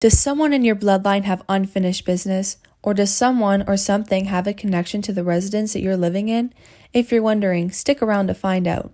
[0.00, 2.58] Does someone in your bloodline have unfinished business?
[2.84, 6.54] Or does someone or something have a connection to the residence that you're living in?
[6.92, 8.92] If you're wondering, stick around to find out.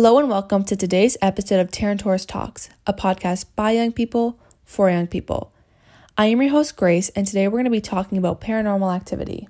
[0.00, 4.88] Hello and welcome to today's episode of Tarantoris Talks, a podcast by young people for
[4.88, 5.52] young people.
[6.16, 9.48] I am your host, Grace, and today we're going to be talking about paranormal activity.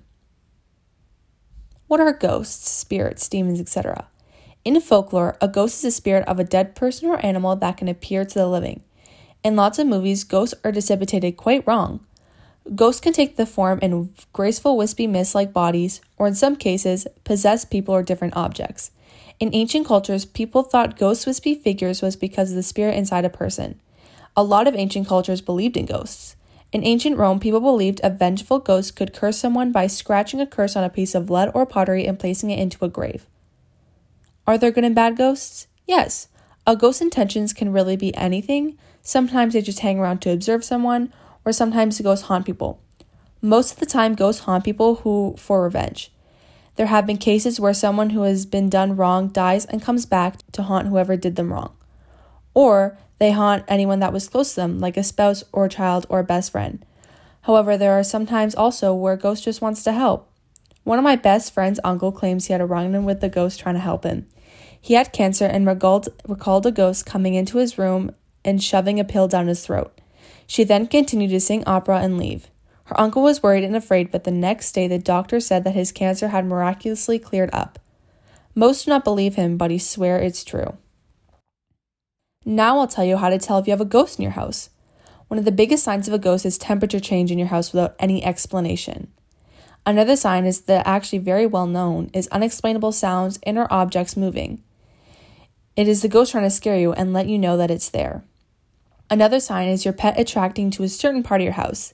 [1.87, 4.09] What are ghosts, spirits, demons, etc.?
[4.65, 7.88] In folklore, a ghost is a spirit of a dead person or animal that can
[7.88, 8.83] appear to the living.
[9.45, 12.07] In lots of movies, ghosts are depicted quite wrong.
[12.74, 17.07] Ghosts can take the form in graceful, wispy mist like bodies, or in some cases,
[17.24, 18.93] possess people or different objects.
[19.40, 23.30] In ancient cultures, people thought ghost wispy figures was because of the spirit inside a
[23.30, 23.80] person.
[24.36, 26.34] A lot of ancient cultures believed in ghosts.
[26.72, 30.74] In ancient Rome, people believed a vengeful ghost could curse someone by scratching a curse
[30.76, 33.26] on a piece of lead or pottery and placing it into a grave.
[34.46, 35.68] Are there good and bad ghosts?
[35.86, 36.28] Yes.
[36.66, 38.76] A ghost's intentions can really be anything.
[39.02, 41.12] Sometimes they just hang around to observe someone,
[41.44, 42.80] or sometimes the ghosts haunt people.
[43.40, 46.10] Most of the time, ghosts haunt people who for revenge.
[46.79, 50.37] There have been cases where someone who has been done wrong dies and comes back
[50.52, 51.73] to haunt whoever did them wrong.
[52.54, 56.06] Or they haunt anyone that was close to them, like a spouse or a child
[56.09, 56.87] or a best friend.
[57.43, 60.30] However, there are sometimes also where a ghost just wants to help.
[60.84, 63.59] One of my best friend's uncle claims he had a run in with the ghost
[63.59, 64.28] trying to help him.
[64.81, 69.04] He had cancer and recalled, recalled a ghost coming into his room and shoving a
[69.04, 70.00] pill down his throat.
[70.47, 72.53] She then continued to sing opera and leave.
[72.88, 75.92] Her uncle was worried and afraid, but the next day the doctor said that his
[75.92, 77.78] cancer had miraculously cleared up.
[78.54, 80.78] Most do not believe him, but he swear it's true.
[82.47, 84.71] Now I'll tell you how to tell if you have a ghost in your house.
[85.27, 87.94] One of the biggest signs of a ghost is temperature change in your house without
[87.98, 89.12] any explanation.
[89.84, 94.62] Another sign is that actually very well known is unexplainable sounds and or objects moving.
[95.77, 98.25] It is the ghost trying to scare you and let you know that it's there.
[99.10, 101.93] Another sign is your pet attracting to a certain part of your house.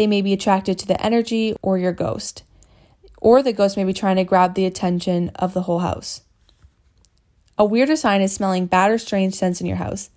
[0.00, 2.42] They may be attracted to the energy or your ghost.
[3.18, 6.22] Or the ghost may be trying to grab the attention of the whole house.
[7.58, 10.08] A weirder sign is smelling bad or strange scents in your house.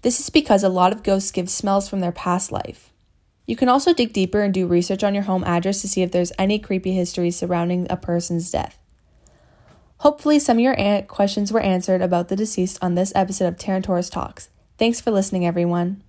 [0.00, 2.90] This is because a lot of ghosts give smells from their past life.
[3.44, 6.10] You can also dig deeper and do research on your home address to see if
[6.10, 8.78] there's any creepy history surrounding a person's death.
[9.98, 14.10] Hopefully, some of your questions were answered about the deceased on this episode of Tarantoris
[14.10, 14.48] Talks.
[14.78, 16.02] Thanks for listening, everyone.